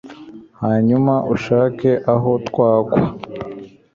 [0.61, 2.97] hanyuma ushake aho twagwa